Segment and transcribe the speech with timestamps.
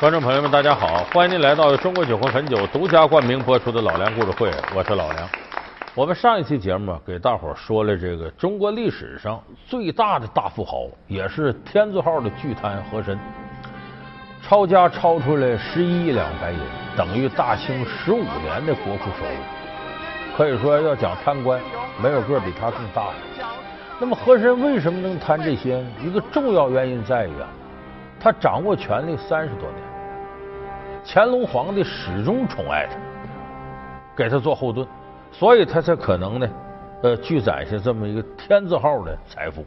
[0.00, 1.04] 观众朋友们，大家好！
[1.12, 5.28] 欢迎您来到中国酒魂汾酒独家冠名播出的《老梁故事会》，我是老梁。
[5.96, 13.18] 我们上一期节目给大伙说了这个中国历史上最大的大富豪，也是天字号的巨贪和珅，
[14.40, 16.60] 抄家抄出来十一亿两白银，
[16.96, 20.36] 等于大清十五年的国库收入。
[20.36, 21.60] 可以说，要讲贪官，
[22.00, 23.14] 没有个比他更大的。
[23.98, 25.84] 那么和珅为什么能贪这些？
[26.00, 27.48] 一个重要原因在于啊，
[28.20, 29.82] 他掌握权力三十多年。
[31.04, 32.96] 乾隆皇帝始终宠爱他，
[34.16, 34.86] 给他做后盾，
[35.32, 36.48] 所以他才可能呢，
[37.02, 39.64] 呃，聚攒下这么一个天字号的财富。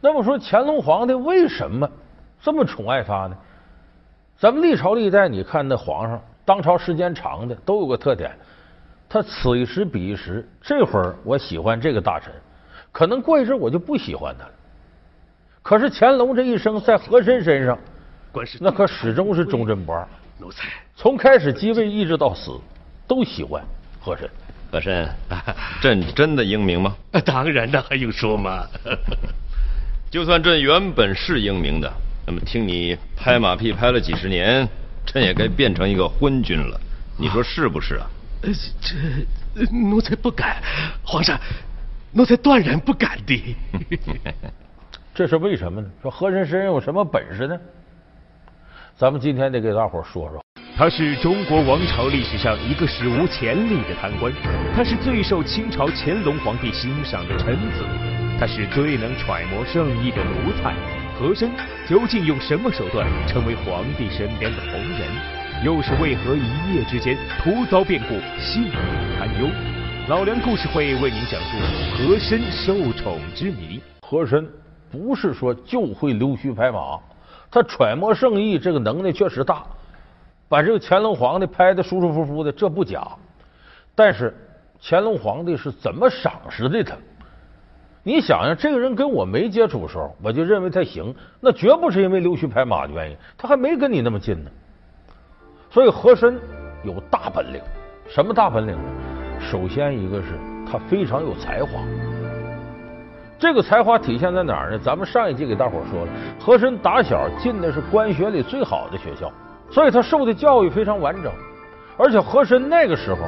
[0.00, 1.86] 那么说，乾隆皇帝为什么
[2.40, 3.36] 这么宠爱他呢？
[4.38, 8.30] 咱们历朝历代，你看那皇上当朝时间长的都有个特点，
[9.08, 12.32] 他此一时彼一时，这会儿我喜欢这个大臣，
[12.92, 14.52] 可能过一阵我就不喜欢他了。
[15.66, 17.76] 可是乾隆这一生在和珅身上，
[18.60, 20.06] 那可始终是忠贞不二。
[20.38, 22.56] 奴才从开始继位一直到死，
[23.08, 23.60] 都喜欢
[23.98, 24.30] 和珅。
[24.70, 25.08] 和珅，
[25.82, 26.94] 朕真的英明吗？
[27.24, 28.64] 当然，那还用说吗？
[30.08, 31.92] 就算朕原本是英明的，
[32.24, 34.68] 那么听你拍马屁拍了几十年，
[35.04, 36.80] 朕也该变成一个昏君了。
[37.18, 38.06] 你说是不是啊？
[38.40, 40.62] 这奴才不敢，
[41.02, 41.36] 皇上，
[42.12, 43.56] 奴才断然不敢的。
[45.16, 45.88] 这是为什么呢？
[46.02, 47.58] 说和珅身上有什么本事呢？
[48.94, 50.44] 咱们今天得给大伙说说，
[50.76, 54.30] 他是中国王朝历史上一个史无前例的贪官，
[54.74, 57.82] 他是最受清朝乾隆皇帝欣赏的臣子，
[58.38, 60.74] 他是最能揣摩圣意的奴才。
[61.18, 61.50] 和珅
[61.88, 65.64] 究竟用什么手段成为皇帝身边的红人？
[65.64, 68.72] 又是为何一夜之间突遭变故，性命
[69.18, 69.48] 堪忧？
[70.08, 71.56] 老梁故事会为您讲述
[71.96, 73.80] 和珅受宠之谜。
[74.02, 74.46] 和珅
[74.90, 76.98] 不是说就会溜须拍马。
[77.50, 79.64] 他揣摩圣意，这个能耐确实大，
[80.48, 83.06] 把这个乾隆皇帝拍的舒舒服服的，这不假。
[83.94, 84.34] 但是
[84.82, 86.96] 乾隆皇帝是怎么赏识的他？
[88.02, 94.50] 你想想，这个人跟我没接触的时候，我就认为他行，那绝不是因为溜须拍马的原因，他还没跟你那么近呢。
[95.70, 96.38] 所以和珅
[96.84, 97.60] 有大本领，
[98.08, 98.84] 什么大本领呢？
[99.40, 100.38] 首先一个是
[100.70, 101.80] 他非常有才华。
[103.38, 104.78] 这个才华体现在哪儿呢？
[104.78, 109.30] 咱们上一集给大伙说了，和珅打小进的是官学里最好的学校，
[109.70, 111.30] 所以他受的教育非常完整。
[111.98, 113.20] 而且和珅那个时候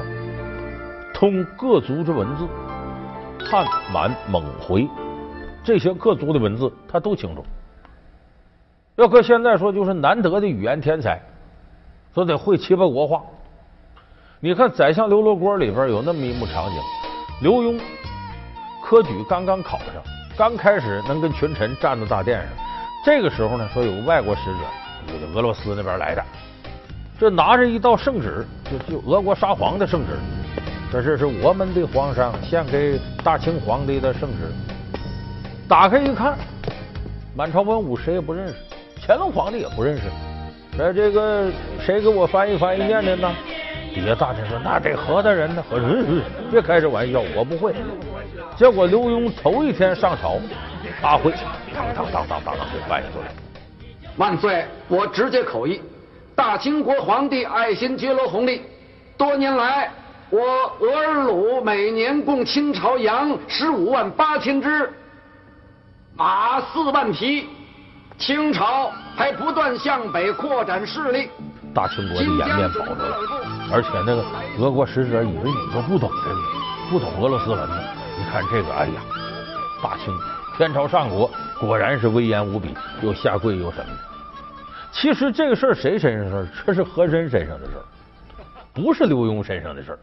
[1.13, 2.47] 通各族之文字，
[3.45, 4.89] 汉、满、蒙、回
[5.63, 7.45] 这些各族的文字他都清楚。
[8.97, 11.21] 要搁现在说，就是难得的语言天才，
[12.15, 13.23] 说得会七八国话。
[14.41, 16.75] 你看《宰相刘罗锅》里边有那么一幕场景，
[17.43, 17.79] 刘墉。
[18.88, 20.03] 科举刚刚考上，
[20.34, 22.49] 刚开始能跟群臣站在大殿上。
[23.04, 26.25] 这个时候呢，说有个外国使者，有个俄罗斯那边来的，
[27.21, 30.15] 这拿着一道圣旨，就就俄国沙皇的圣旨，
[30.91, 34.50] 这是是我们的皇上献给大清皇帝的圣旨。
[35.69, 36.38] 打开一看，
[37.37, 38.55] 满朝文武谁也不认识，
[39.06, 40.05] 乾隆皇帝也不认识。
[40.78, 43.31] 说这个谁给我翻译翻译念念呢？
[43.94, 45.62] 底下大臣说：“那得何大人呢？
[45.69, 46.22] 何人？
[46.50, 47.75] 别开这玩笑，我不会。”
[48.59, 50.37] 结果刘墉头一天上朝，
[51.01, 51.33] 大会，
[51.73, 53.33] 当当当当当当就翻译出来。
[54.17, 54.67] 万岁！
[54.89, 55.81] 我直接口译：
[56.35, 58.63] 大清国皇帝爱新觉罗弘历，
[59.17, 59.89] 多年来，
[60.29, 60.41] 我
[60.81, 64.93] 额尔鲁每年供清朝羊十五万八千只，
[66.17, 67.47] 马四万匹。
[68.19, 71.31] 清朝还不断向北扩展势力。
[71.73, 73.17] 大清国的颜面保住了，
[73.73, 74.25] 而且那个
[74.59, 76.37] 俄国使者以为你都不懂这个，
[76.91, 77.98] 不懂俄罗斯文呢。
[78.28, 79.03] 看这个，哎呀，
[79.83, 80.15] 大清
[80.56, 83.99] 天朝上国果然是威严无比，又下跪又什么的。
[84.93, 86.49] 其实这个事儿谁身上的事儿？
[86.67, 87.84] 这是和珅身上的事儿，
[88.75, 89.99] 不是刘墉身上的事儿。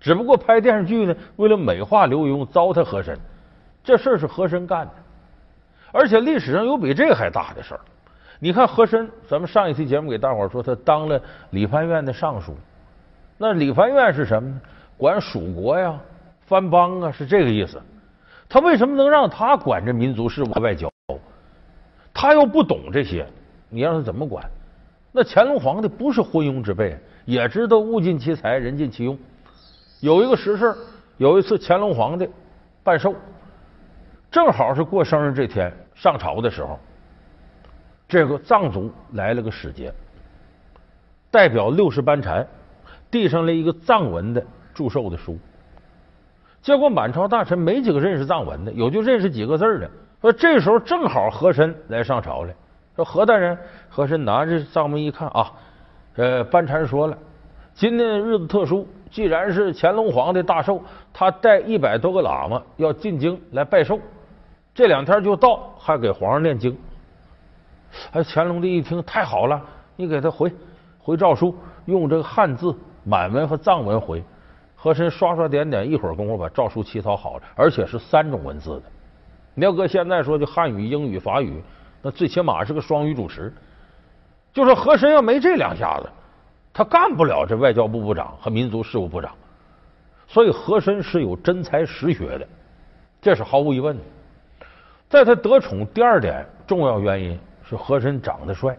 [0.00, 3.18] 只不过拍电视剧呢，为了美化刘墉，糟蹋和珅，
[3.84, 4.92] 这事儿是和珅干的。
[5.92, 7.80] 而且历史上有比这还大的事儿。
[8.38, 11.20] 你看和珅，咱们上一期节目给大伙儿说，他当了
[11.50, 12.56] 理藩院的尚书。
[13.38, 14.60] 那理藩院是什么呢？
[14.96, 15.94] 管属国呀。
[16.46, 17.82] 藩邦啊，是这个意思。
[18.48, 20.88] 他为什么能让他管着民族事务外交？
[22.14, 23.26] 他又不懂这些，
[23.68, 24.48] 你让他怎么管？
[25.12, 29.18] 那乾隆皇帝不是昏庸之辈，也知道物尽其才，人尽其用。
[30.00, 30.74] 有一个实事，
[31.16, 32.28] 有一次乾隆皇帝
[32.84, 33.14] 办寿，
[34.30, 36.78] 正好是过生日这天，上朝的时候，
[38.06, 39.92] 这个藏族来了个使节，
[41.30, 42.46] 代表六世班禅
[43.10, 45.36] 递上了一个藏文的祝寿的书。
[46.62, 49.90] 结果满朝大臣没几个认识藏文的，有就认识几个字的。
[50.20, 52.52] 说这时候正好和珅来上朝了，
[52.96, 53.56] 说何大人，
[53.88, 55.52] 和珅拿着账目一看啊，
[56.16, 57.16] 呃，班禅说了，
[57.74, 60.82] 今天日子特殊，既然是乾隆皇帝大寿，
[61.12, 64.00] 他带一百多个喇嘛要进京来拜寿，
[64.74, 66.76] 这两天就到，还给皇上念经。
[68.12, 69.62] 哎，乾隆帝一听太好了，
[69.94, 70.52] 你给他回
[70.98, 71.54] 回诏书，
[71.84, 72.74] 用这个汉字
[73.04, 74.24] 满文和藏文回。
[74.76, 78.82] 和珅刷刷点点，一会儿功夫把诏书起草好了，而且是三种文字的。
[79.54, 81.62] 你要搁现在说就汉语、英语、法语，
[82.02, 83.52] 那最起码是个双语主持。
[84.52, 86.08] 就说和珅要没这两下子，
[86.72, 89.32] 他干不了这外交部部长和民族事务部长。
[90.28, 92.46] 所以和珅是有真才实学的，
[93.20, 94.02] 这是毫无疑问的。
[95.08, 98.76] 在他得宠第二点重要原因是和珅长得帅。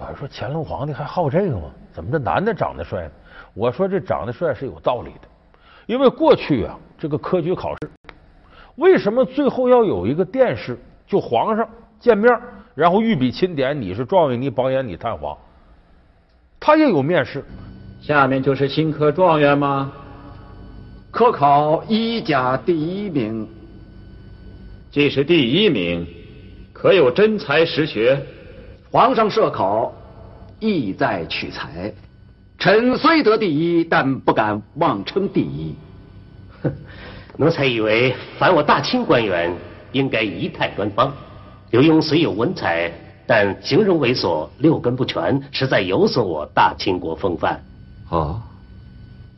[0.00, 1.70] 有人说乾隆皇帝还好这个吗？
[1.92, 3.10] 怎么这男的长得帅呢？
[3.54, 5.28] 我说这长得帅是有道理的，
[5.86, 7.90] 因为过去啊，这个科举考试
[8.76, 10.78] 为什么最后要有一个殿试？
[11.06, 11.68] 就皇上
[12.00, 12.36] 见面，
[12.74, 15.36] 然后御笔钦点，你是状元，你榜眼，你探花，
[16.58, 17.44] 他也有面试。
[18.00, 19.92] 下面就是新科状元吗？
[21.10, 23.48] 科考一甲第一名。
[24.90, 26.06] 既是第一名，
[26.72, 28.20] 可有真才实学？
[28.94, 29.92] 皇上设考，
[30.60, 31.92] 意在取才。
[32.60, 35.74] 臣虽得第一，但不敢妄称第一。
[36.62, 36.72] 哼，
[37.36, 39.52] 奴才以为，凡我大清官员，
[39.90, 41.12] 应该仪态端方。
[41.72, 42.92] 刘墉虽有文采，
[43.26, 47.60] 但形容猥琐，六根不全，实在有损我大清国风范。
[48.10, 48.40] 哦，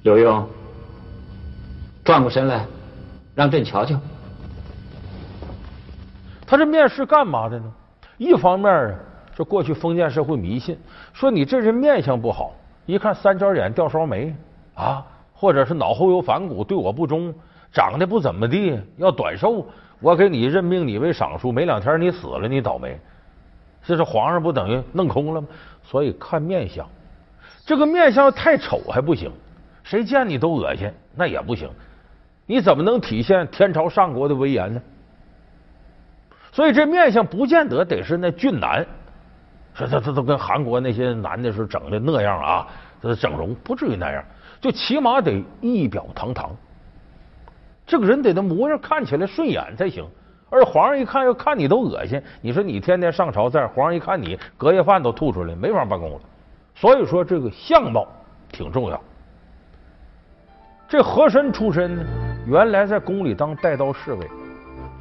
[0.02, 0.44] 刘墉，
[2.04, 2.66] 转过身来，
[3.34, 3.98] 让朕瞧瞧。
[6.46, 7.72] 他这面试干嘛的呢？
[8.18, 8.94] 一方面啊。
[9.36, 10.78] 说过去封建社会迷信，
[11.12, 12.54] 说你这人面相不好，
[12.86, 14.34] 一看三角眼、吊梢眉
[14.74, 15.04] 啊，
[15.34, 17.34] 或者是脑后有反骨，对我不忠，
[17.70, 19.66] 长得不怎么地，要短寿，
[20.00, 22.98] 我给你任命你为尚书，没两天你死了，你倒霉。
[23.84, 25.46] 这是皇上不等于弄空了吗？
[25.82, 26.88] 所以看面相，
[27.66, 29.30] 这个面相太丑还不行，
[29.84, 31.68] 谁见你都恶心，那也不行。
[32.46, 34.80] 你怎么能体现天朝上国的威严呢？
[36.52, 38.86] 所以这面相不见得得是那俊男。
[39.76, 42.66] 说他他都跟韩国那些男的是整的那样啊，
[43.02, 44.24] 这整容不至于那样，
[44.60, 46.50] 就起码得仪表堂堂，
[47.86, 50.04] 这个人得那模样看起来顺眼才行。
[50.48, 52.22] 而皇上一看，要看你都恶心。
[52.40, 56.20] 你说你天天上朝在，皇上一看你隔夜饭都吐出来，没法办公了。
[56.74, 58.06] 所以说这个相貌
[58.50, 58.98] 挺重要。
[60.88, 62.04] 这和珅出身呢，
[62.46, 64.26] 原来在宫里当带刀侍卫，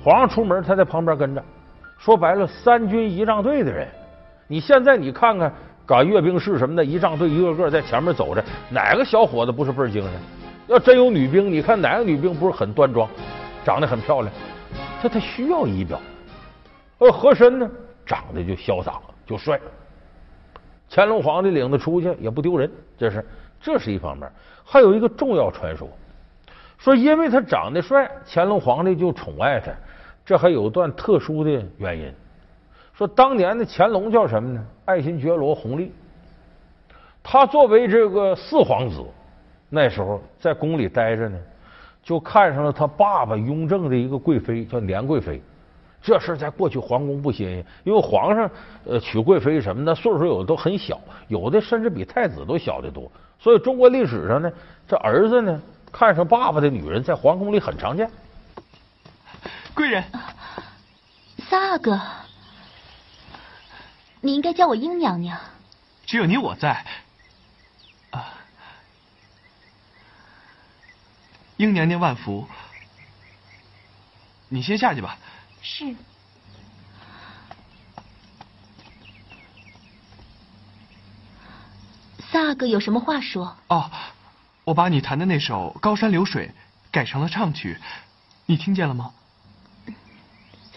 [0.04, 1.44] 皇上出门他在旁边跟着。
[1.98, 3.88] 说白了，三军仪仗队的人。
[4.47, 5.51] 你现在你看看，
[5.86, 10.12] 搞阅兵式什么的，仪仗队一个个在前面走着，哪个小伙子不是倍儿精神？
[10.68, 13.07] 要真有女兵，你看哪个女兵不是很端庄，
[13.63, 14.33] 长得很漂亮？
[15.01, 16.00] 这他需要仪表。
[16.97, 17.69] 而和珅呢，
[18.06, 19.59] 长得就潇洒，就帅。
[20.89, 23.25] 乾隆皇帝领他出去也不丢人，这是
[23.59, 24.31] 这是一方面。
[24.63, 25.88] 还有一个重要传说，
[26.77, 29.71] 说因为他长得帅，乾隆皇帝就宠爱他。
[30.24, 32.13] 这还有段特殊的原因。
[32.97, 34.65] 说当年的乾隆叫什么呢？
[34.86, 35.92] 爱新觉罗弘历。
[37.21, 39.03] 他作为这个四皇子，
[39.69, 41.38] 那时候在宫里待着呢，
[42.03, 45.42] 就看上了他爸爸雍正的一个贵妃，叫年贵妃。
[46.01, 48.50] 这事在过去皇宫不新鲜，因为皇上
[48.86, 53.11] 呃娶贵妃什么的岁数有的都很小，有的甚至比太子都小得多。
[53.40, 54.49] 所以中国历史上呢，
[54.87, 55.59] 这儿子呢
[55.92, 58.09] 看上爸爸的女人，在皇宫里很常见。
[59.73, 60.04] 贵人，
[61.40, 61.99] 三阿哥。
[64.26, 65.40] 你应该叫我英娘娘。
[66.08, 66.84] 只有你我在。
[68.10, 68.34] 啊，
[71.58, 72.48] 英娘娘万福。
[74.50, 75.20] 你先下去吧。
[75.62, 75.96] 是。
[82.32, 83.56] 三阿哥有什么话说？
[83.68, 83.92] 哦，
[84.64, 86.48] 我把你弹的那首《高山流水》
[86.92, 87.80] 改成了唱曲，
[88.48, 89.14] 你听见了吗？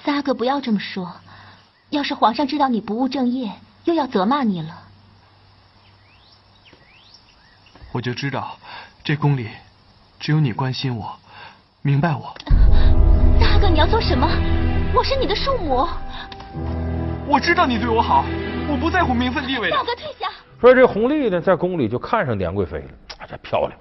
[0.05, 1.19] 三阿哥不要这么说。
[1.91, 3.51] 要是皇上知道你不务正业，
[3.85, 4.83] 又要责骂你了。
[7.93, 8.59] 我就知道，
[9.03, 9.49] 这宫里
[10.21, 11.19] 只有你关心我，
[11.81, 12.35] 明白我。
[13.41, 14.29] 大阿哥，你要做什么？
[14.95, 15.89] 我是你的庶母。
[17.27, 18.25] 我知道你对我好，
[18.69, 19.71] 我不在乎名分地位。
[19.71, 20.29] 大哥退下。
[20.61, 23.73] 说这弘历呢，在宫里就看上年贵妃了，啊，这漂亮，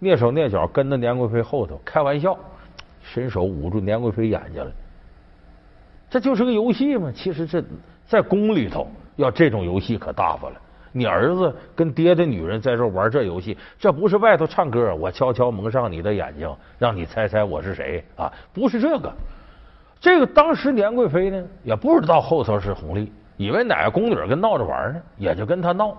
[0.00, 2.34] 蹑手蹑脚跟着年贵妃后头，开玩笑，
[3.02, 4.72] 伸手捂住年贵妃眼睛了。
[6.10, 7.64] 这就是个游戏嘛，其实这
[8.04, 8.86] 在宫里头
[9.16, 10.56] 要这种游戏可大发了。
[10.92, 18.30] 你儿子跟爹的女人在这玩这游戏，这不是外头唱歌，我悄悄蒙上你的眼睛，让你猜猜我是谁啊？
[18.52, 19.12] 不是这个。
[20.00, 25.96] 这个当时年贵妃呢也不知道后头是弘历，以为哪个宫女跟闹着玩呢，也就跟他闹。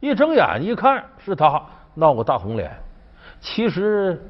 [0.00, 1.62] 一睁眼一看是他
[1.94, 2.72] 闹个大红脸。
[3.40, 4.20] 其实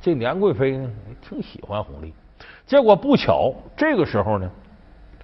[0.00, 0.90] 这年贵妃呢
[1.20, 2.12] 挺喜欢弘历，
[2.66, 4.50] 结果不巧这个时候呢，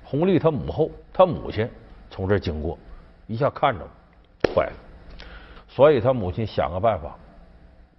[0.03, 1.69] 弘历他母后他母亲
[2.11, 2.79] 从这经过，
[3.27, 3.85] 一下看着
[4.55, 4.73] 坏了，
[5.69, 7.17] 所以他母亲想个办法，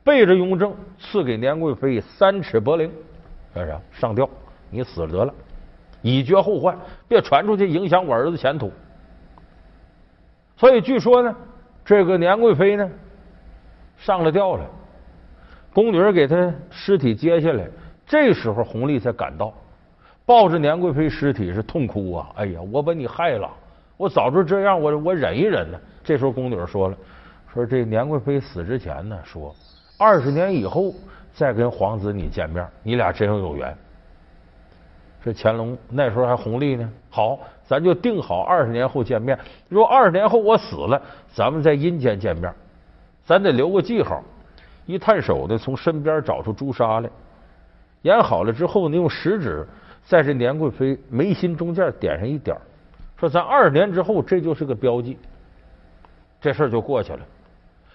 [0.04, 2.90] 背着雍正赐给年贵妃三尺柏綾，
[3.54, 3.80] 干啥？
[3.92, 4.30] 上吊，
[4.70, 5.34] 你死了得了。
[6.02, 8.72] 以绝后患，别传出去影响我儿子前途。
[10.56, 11.36] 所以据说呢，
[11.84, 12.90] 这个年贵妃呢
[13.98, 14.66] 上了吊了，
[15.74, 17.68] 宫女给她尸体接下来，
[18.08, 19.54] 这时候弘历才赶到，
[20.26, 22.32] 抱着年贵妃尸体是痛哭啊！
[22.38, 23.50] 哎呀，我把你害了，
[23.98, 25.78] 我早知这样，我我忍一忍呢。
[26.06, 26.98] 这时候宫女说了，
[27.54, 29.54] 说这年贵妃死之前呢，说
[30.00, 30.94] 二十年以后
[31.34, 33.76] 再跟皇子你见面，你俩真要有缘。
[35.22, 39.38] 这乾隆那时候还弘历呢，好，咱就定好二十年后见面。
[39.68, 41.02] 如果二十年后我死了，
[41.34, 42.54] 咱们在阴间见面，
[43.26, 44.24] 咱得留个记号。
[44.86, 47.10] 一探手的从身边找出朱砂来，
[48.08, 49.68] 演好了之后呢，用食指
[50.06, 52.56] 在这年贵妃眉心中间点上一点，
[53.20, 55.18] 说咱二十年之后这就是个标记，
[56.40, 57.20] 这事儿就过去了。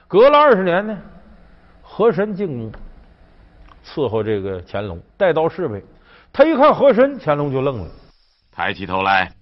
[0.06, 0.98] 隔了二十年呢，
[1.80, 2.70] 和珅进宫
[3.82, 5.82] 伺候这个乾隆，带刀侍卫。
[6.30, 7.88] 他一看和珅，乾隆就愣了，
[8.54, 9.32] 抬起头来。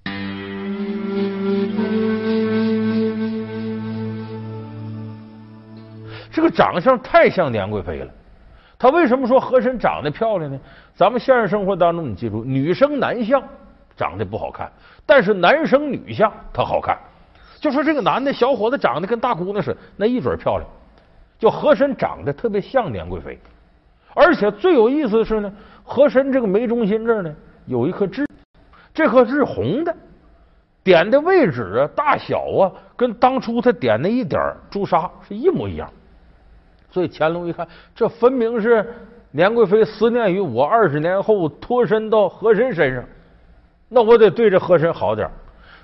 [6.30, 8.12] 这个长相太像年贵妃了。
[8.80, 10.58] 他为什么说和珅长得漂亮呢？
[10.94, 13.42] 咱们现实生活当中，你记住，女生男相
[13.94, 14.72] 长得不好看，
[15.04, 16.96] 但是男生女相他好看。
[17.60, 20.66] 就说这个男的小伙子长得跟大姑娘似的，那一准漂亮。
[21.38, 23.38] 就和珅长得特别像年贵妃，
[24.14, 25.52] 而且最有意思的是呢。
[25.82, 27.34] 和珅这个眉中心这儿呢，
[27.66, 28.24] 有一颗痣，
[28.94, 29.94] 这颗痣红的，
[30.82, 35.90] 点的位置啊、大小啊，跟当初他点那一点朱砂是一模一样。
[36.90, 38.84] 所以乾隆一看，这分明是
[39.30, 43.04] 年贵妃思念于我，二十年后脱身到和珅身上，
[43.88, 45.30] 那我得对这和珅好点。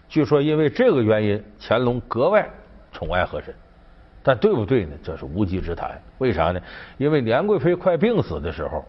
[0.09, 2.49] 据说因为这个原因，乾隆格外
[2.93, 3.55] 宠爱和珅，
[4.23, 4.93] 但对不对呢？
[5.03, 6.01] 这是无稽之谈。
[6.19, 6.61] 为啥呢？
[6.97, 8.85] 因为年贵妃快病死的时候。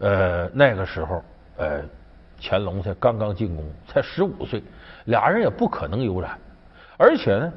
[0.00, 1.24] 呃，那个时候，
[1.56, 1.82] 呃，
[2.40, 4.62] 乾隆才刚刚进宫，才十五岁，
[5.06, 6.38] 俩人也不可能有染。
[6.96, 7.52] 而且呢，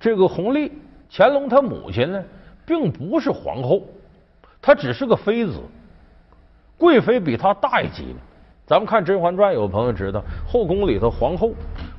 [0.00, 0.72] 这个弘历，
[1.10, 2.24] 乾隆他母亲呢，
[2.72, 3.82] 并不是皇后，
[4.62, 5.60] 她只是个妃子，
[6.78, 8.16] 贵妃比她大一级呢。
[8.64, 11.52] 咱们看《甄嬛传》，有朋友知道，后宫里头皇后、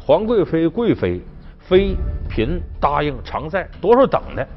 [0.03, 1.21] 皇贵妃、贵妃、
[1.59, 1.95] 妃、
[2.27, 4.47] 嫔、答应、常在多少等的。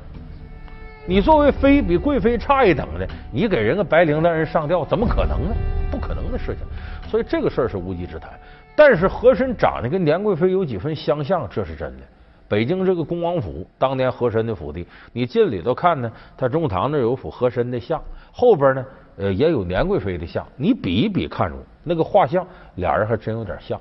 [1.07, 5.55] 你作为妃比贵妃差一等的，你给人个白绫让人上吊，怎么可能呢？
[5.91, 7.11] 不可能的事情。
[7.11, 8.31] 所以这个事儿是无稽之谈。
[8.75, 12.03] 但是和珅长得跟年贵妃有几分相像，这是真的。
[12.49, 18.01] 北京这个恭王府，当年和珅的府邸，你进里头看呢，他中堂那有幅和珅的像，
[18.33, 18.85] 后边呢，
[19.17, 20.47] 呃，也有年贵妃的像。
[20.57, 23.81] 你比一比，看着那个画像，俩人还真有点像。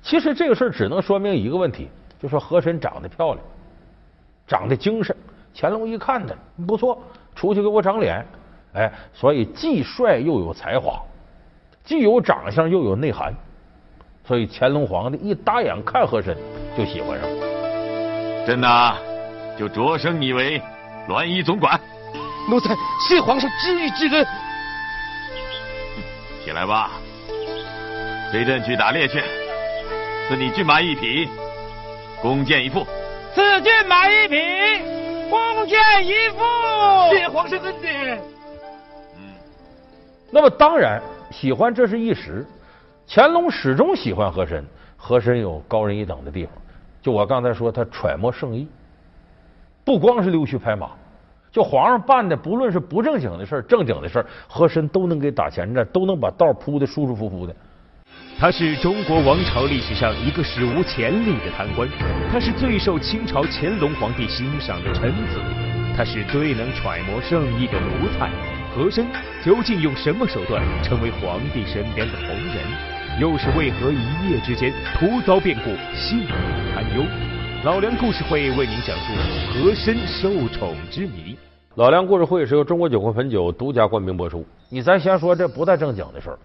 [0.00, 3.44] 其实这个事儿只能说明一个问题，就说和珅长得漂亮，
[4.46, 5.14] 长得精神。
[5.54, 6.34] 乾隆一看他
[6.66, 6.98] 不错，
[7.34, 8.24] 出去给我长脸，
[8.72, 11.02] 哎，所以既帅又有才华，
[11.84, 13.34] 既有长相又有内涵，
[14.24, 16.36] 所以乾隆皇帝一打眼看和珅
[16.76, 17.55] 就喜欢上了。
[18.46, 18.96] 朕呐，
[19.58, 20.62] 就擢升你为
[21.08, 21.80] 栾衣总管。
[22.48, 22.76] 奴才
[23.08, 24.24] 谢皇上知遇之恩。
[26.44, 26.92] 起来吧，
[28.30, 29.20] 随朕去打猎去，
[30.28, 31.28] 赐你骏马一匹，
[32.22, 32.86] 弓箭一副。
[33.34, 34.36] 赐骏马一匹。
[35.28, 35.76] 弓箭
[36.06, 36.38] 一副，
[37.16, 38.16] 谢皇上恩典。
[39.16, 39.34] 嗯，
[40.30, 42.46] 那么当然喜欢这是一时，
[43.08, 44.64] 乾隆始终喜欢和珅，
[44.96, 46.54] 和珅有高人一等的地方。
[47.06, 48.66] 就我刚才说，他揣摩圣意，
[49.84, 50.90] 不光是溜须拍马，
[51.52, 57.54] 就皇上办的，不论是不正经的事儿，正经的事儿，和珅都能给打前站，都能把道铺的舒舒服服的。
[58.36, 61.88] 他是中国王朝历史上一个史无前例的贪官，
[62.32, 65.38] 他是最受清朝乾隆皇帝欣赏的臣子，
[65.96, 68.28] 他是最能揣摩圣意的奴才。
[68.74, 69.06] 和珅
[69.44, 72.95] 究竟用什么手段成为皇帝身边的红人？
[73.18, 76.28] 又是为何一夜之间突遭变故，性命
[76.74, 77.02] 堪忧？
[77.64, 81.34] 老梁故事会为您讲述和珅受宠之谜。
[81.76, 84.44] 老梁故事会是由中国酒魂汾酒独家冠名播出。
[84.68, 86.38] 你咱先说这不太正经的事儿。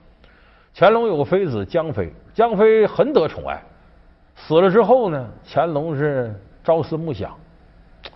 [0.74, 3.62] 乾隆有个妃子江妃，江妃很得宠爱。
[4.38, 7.38] 死了之后呢，乾隆是朝思暮想，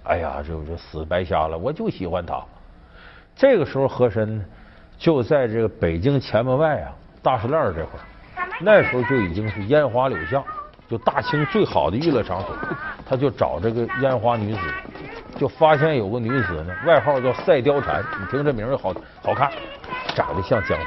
[0.06, 2.42] 哎呀，这这死白瞎了，我就喜欢她。
[3.36, 4.46] 这个时候，和珅
[4.98, 8.04] 就在这个北京前门外啊，大石链这块儿，
[8.60, 10.44] 那时候就已经是烟花柳巷，
[10.90, 12.56] 就大清最好的娱乐场所，
[13.08, 14.60] 他就找这个烟花女子，
[15.38, 19.52] 就发现有个女子呢，外号叫赛貂蝉，你听这名儿好好看，
[20.16, 20.86] 长得像江妃。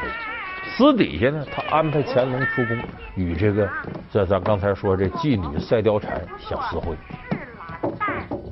[0.77, 2.79] 私底下呢，他安排乾隆出宫
[3.15, 3.69] 与这个
[4.13, 6.97] 这咱刚才说这妓女赛貂蝉相私会。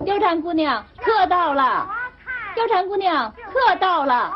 [0.04, 1.88] 貂蝉姑娘，客到了。
[2.56, 4.32] 貂蝉姑娘，客到了。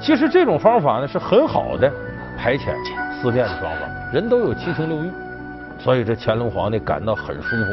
[0.00, 1.92] 其实这种方法呢是很好的
[2.38, 2.74] 排遣
[3.20, 5.10] 思念的方法，人都有七情六欲，
[5.78, 7.64] 所以这乾隆皇帝感到很舒服。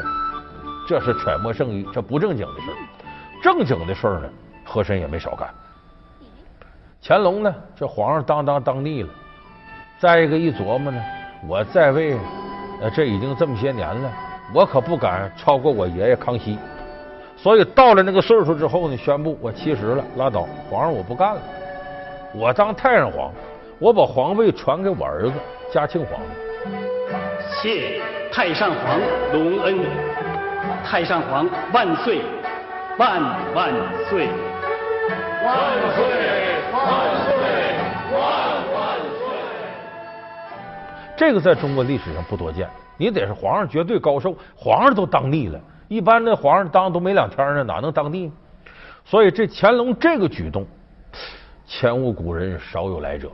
[0.87, 2.75] 这是揣摩圣意，这不正经的事儿。
[3.41, 4.29] 正经的事儿呢，
[4.65, 5.47] 和珅也没少干。
[7.01, 9.09] 乾隆呢，这皇上当当当腻了。
[9.99, 11.01] 再一个一琢磨呢，
[11.47, 12.17] 我在位，
[12.81, 14.11] 呃，这已经这么些年了，
[14.53, 16.57] 我可不敢超过我爷爷康熙。
[17.37, 21.41] 所以到了那个岁数之后呢，宣布我七十了，拉倒，皇上我不干了。
[22.33, 23.31] 我当太上皇，
[23.79, 25.33] 我把皇位传给我儿子
[25.71, 26.27] 嘉庆皇帝。
[27.49, 28.99] 谢太上皇
[29.31, 29.79] 隆恩，
[30.83, 32.21] 太上皇万岁，
[32.97, 33.21] 万
[33.55, 33.71] 万
[34.09, 34.27] 岁！
[35.45, 35.55] 万
[35.95, 36.03] 岁
[36.73, 36.83] 万
[37.25, 37.33] 岁
[38.11, 38.19] 万
[38.73, 39.37] 万岁！
[41.15, 42.67] 这个在中国历史上不多见，
[42.97, 48.29] 你得是皇上绝对高寿，皇上都当腻了，一般的皇上当都没两天呢，哪能当腻？
[49.05, 50.67] 所以这乾隆这个举动。
[51.67, 53.29] 前无古人，少有来者。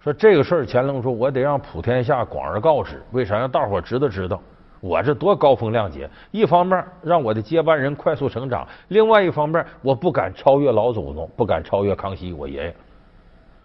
[0.00, 3.02] 说这个事儿，乾隆说：“我得让普天下广而告之。
[3.12, 4.40] 为啥让大伙知道知道？
[4.80, 6.08] 我这多高风亮节！
[6.30, 12.74] 一方面让我的接班人快速成长，另外一方面我不敢超越老祖宗，不敢超越康熙我爷爷。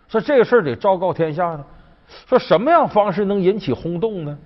[0.09, 1.65] 说这个事儿得昭告天下呢。
[2.25, 4.37] 说什么样方式能引起轰动呢？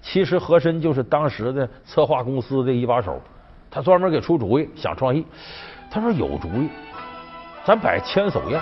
[0.00, 3.20] 其实和珅就是当时的策划公司的一把手，
[3.68, 5.24] 他专门给出主意，想创意。
[5.90, 6.68] 他说有主意。”
[7.64, 8.60] 咱摆千叟宴，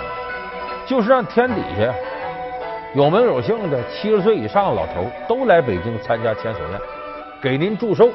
[0.85, 1.93] 就是让天底下
[2.93, 6.79] 有名有姓的七十岁以上的老头都来北京参加千叟宴，
[7.41, 8.09] 给您祝寿，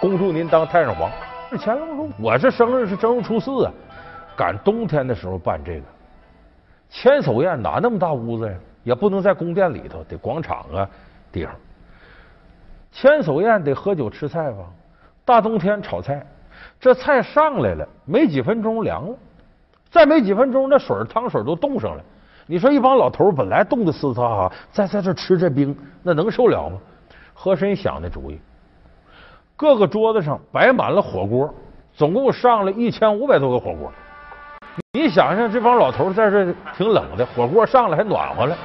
[0.00, 1.10] 恭祝您当太上皇。
[1.50, 3.72] 这乾隆说：“我这生日是正月初四啊，
[4.34, 5.82] 赶冬天的时候办这个
[6.88, 8.54] 千叟宴，哪那么大屋子呀？
[8.84, 10.88] 也不能在宫殿里头，得广场啊
[11.30, 11.54] 地方。
[12.90, 14.64] 千叟宴得喝酒吃菜吧？
[15.24, 16.24] 大冬天炒菜，
[16.80, 19.14] 这菜上来了，没几分钟凉了。”
[19.92, 22.02] 再没几分钟，那水汤水都冻上了。
[22.46, 26.78] 你说一帮老头本来冻得嘶嘶哈哈，再在这吃这冰，那能受了吗？
[27.34, 28.40] 和珅想的主意，
[29.56, 31.52] 各个桌子上摆满了火锅，
[31.92, 33.92] 总共上了一千五百多个火锅。
[34.92, 38.56] 你想想，这帮老头在这挺冷的，火锅上来还暖和了，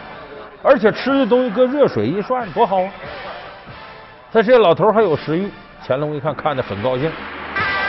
[0.63, 2.89] 而且吃的东西搁热水一涮，多好啊！
[4.31, 5.51] 他这老头还有食欲。
[5.85, 7.09] 乾隆一看，看得很高兴。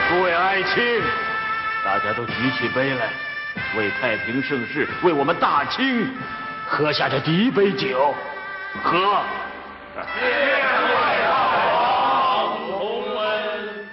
[0.09, 1.03] 诸位爱卿，
[1.85, 3.28] 大家都举起杯来。
[3.77, 6.11] 为太平盛世，为我们大清
[6.67, 8.15] 喝下这第一杯酒，
[8.83, 9.21] 喝！
[9.95, 10.61] 谢
[10.95, 11.29] 太上
[12.47, 13.87] 皇隆恩。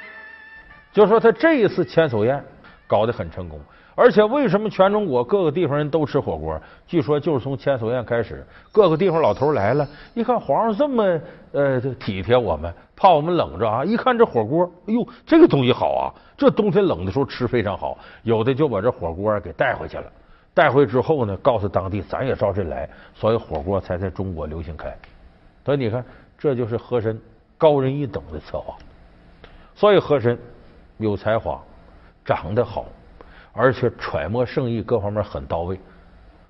[0.93, 2.43] 就说他这一次千叟宴
[2.88, 3.59] 搞得很成功，
[3.95, 6.61] 而且为什么全中国各个地方人都吃火锅？
[6.88, 11.19] 据说就是从千叟宴开始，各个地方老头来了，一看皇上这么
[11.51, 16.05] 呃体贴我们，怕我们冷着啊，一看这火锅，哎呦，这个东西好啊。
[16.38, 20.05] 这冬天冷的时候吃非常好，有的就把这火锅给带回去了。
[20.53, 24.93] 带回之后呢，告诉当地咱也照这来，所以火锅才在中国流行开。
[25.65, 26.03] 所以你看，
[26.38, 27.19] 这就是和珅
[27.58, 28.75] 高人一等的策划。
[29.73, 30.39] 所以和珅
[30.97, 31.62] 有才华，
[32.23, 32.86] 长得好，
[33.51, 35.77] 而且揣摩圣意各方面很到位，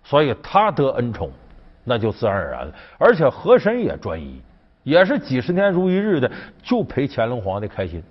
[0.03, 1.31] 所以他得恩宠，
[1.83, 2.73] 那就自然而然了。
[2.99, 4.41] 而且和珅也专一，
[4.85, 8.01] 也是几十年如一日的，就陪乾隆皇帝开心。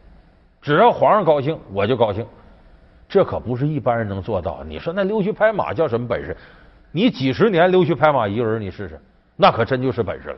[0.60, 2.26] 只要皇上高兴，我就高兴。
[3.08, 4.64] 这可不是一般人能做到。
[4.64, 6.36] 你说那溜须拍马叫什么本事？
[6.90, 9.00] 你几十年溜须拍马一个人，你试试，
[9.36, 10.36] 那可真就是本事了。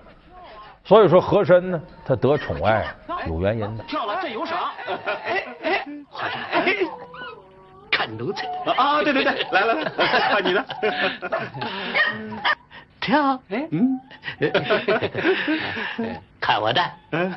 [0.84, 2.84] 所以说和珅呢，他得宠爱
[3.26, 3.84] 有原因的。
[3.84, 4.58] 跳了，这有赏。
[5.24, 6.40] 哎哎，和珅，
[7.90, 8.46] 看奴才
[8.76, 9.02] 啊！
[9.02, 9.84] 对对对，来来来，
[10.30, 10.64] 看你的。
[13.06, 14.00] 跳，嗯，
[16.40, 17.32] 看我的，嗯。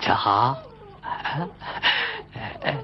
[0.00, 0.56] 瞧好，
[1.02, 1.48] 啊，
[2.62, 2.76] 哎，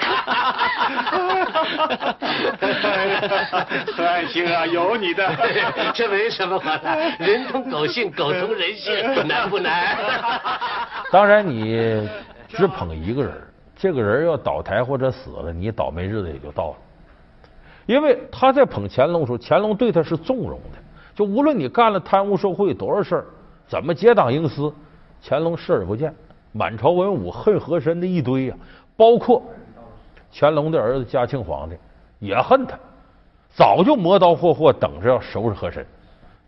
[3.96, 5.28] 何爱卿啊，有你的，
[5.94, 9.96] 这没什么话的，人同狗性，狗同人性，不难不难？
[11.12, 12.08] 当然，你
[12.48, 13.32] 只捧一个人，
[13.76, 16.76] 这个人要倒台或者死了，你倒霉日子也就到了。
[17.86, 20.78] 因为他在捧乾隆的时候，乾隆对他是纵容的，
[21.14, 23.24] 就无论你干了贪污受贿多少事儿，
[23.66, 24.72] 怎么结党营私，
[25.24, 26.14] 乾隆视而不见。
[26.52, 28.62] 满朝文武恨和珅的一堆呀、啊，
[28.96, 29.40] 包括
[30.32, 31.76] 乾隆的儿子嘉庆皇帝
[32.18, 32.78] 也恨他，
[33.48, 35.84] 早就磨刀霍霍等着要收拾和珅。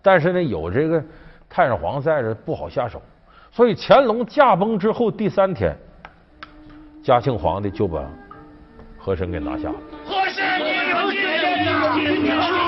[0.00, 1.02] 但是呢，有这个
[1.48, 3.00] 太上皇在这，不好下手。
[3.50, 5.76] 所以乾隆驾崩之后第三天，
[7.02, 8.02] 嘉庆皇帝就把
[8.98, 9.74] 和珅给拿下了。
[10.04, 12.61] 和珅，你有罪！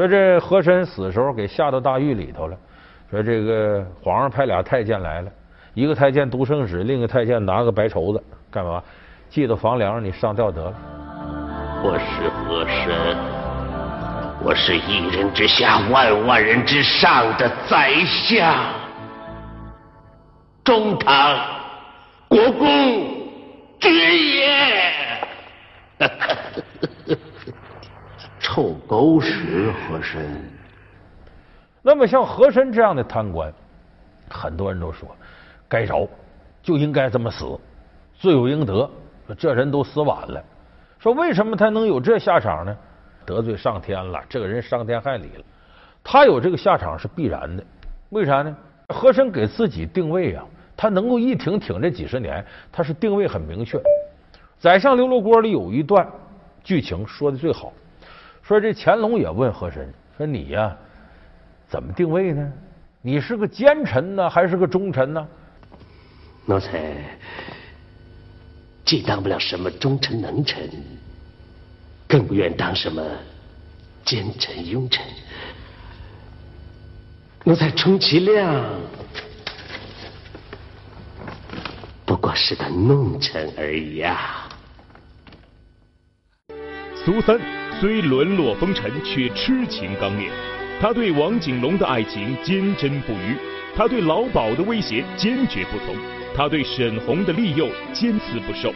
[0.00, 2.56] 说这和珅死时候给下到大狱里头了。
[3.10, 5.30] 说这个皇上派俩太监来了，
[5.74, 8.82] 一个太监读圣旨，另一个太监拿个白绸子干嘛？
[9.28, 10.74] 系到房梁上，你上吊得了。
[11.84, 13.14] 我是和珅，
[14.42, 18.56] 我是一人之下，万万人之上的宰相，
[20.64, 21.38] 中堂
[22.26, 22.66] 国公
[23.78, 24.82] 爵爷。
[28.52, 30.26] 臭狗屎和珅！
[31.82, 33.52] 那么像和珅这样的贪官，
[34.28, 35.08] 很多人都说
[35.68, 36.04] 该饶，
[36.60, 37.56] 就应该这么死，
[38.18, 38.90] 罪有应得。
[39.38, 40.44] 这人都死晚了，
[40.98, 42.76] 说为什么他能有这下场呢？
[43.24, 45.44] 得罪上天了，这个人伤天害理了，
[46.02, 47.62] 他有这个下场是必然的。
[48.08, 48.56] 为啥呢？
[48.88, 50.44] 和珅给自己定位啊，
[50.76, 53.78] 他能够一挺挺这几十年，他是定位很明确。
[54.58, 56.04] 《宰相刘罗锅》里有一段
[56.64, 57.72] 剧情说的最好。
[58.50, 60.76] 说这乾隆也问和珅说：“你呀、啊，
[61.68, 62.52] 怎么定位呢？
[63.00, 65.28] 你是个奸臣呢，还是个忠臣呢？”
[66.46, 66.96] 奴才
[68.84, 70.68] 既当不了什么忠臣能臣，
[72.08, 73.00] 更不愿当什么
[74.04, 75.06] 奸臣庸臣。
[77.44, 78.80] 奴才充其量
[82.04, 84.48] 不过是个弄臣而已啊。
[86.96, 87.59] 苏三。
[87.80, 90.28] 虽沦落风尘，却痴情刚烈。
[90.82, 93.34] 他对王景龙的爱情坚贞不渝，
[93.74, 95.96] 他对老鸨的威胁坚决不从，
[96.36, 98.70] 他对沈红的利诱坚持不受。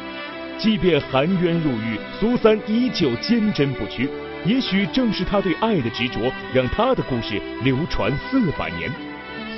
[0.57, 4.09] 即便含冤入狱，苏三依旧坚贞不屈。
[4.47, 8.91] 也许正是他对爱的执着，让他的故事流传四百年。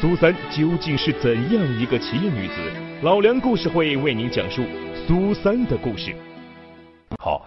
[0.00, 2.54] 苏三究竟是怎样一个奇女子？
[3.02, 4.64] 老梁故事会为您讲述
[5.06, 6.12] 苏三的故事。
[7.22, 7.46] 好。